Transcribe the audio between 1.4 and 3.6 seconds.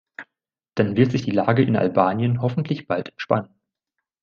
in Albanien hoffentlich bald entspannen.